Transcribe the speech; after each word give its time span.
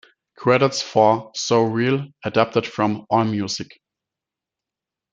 Credits 0.35 0.81
for 0.81 1.29
"So 1.35 1.61
Real" 1.61 2.07
adapted 2.25 2.65
from 2.65 3.05
Allmusic. 3.11 3.69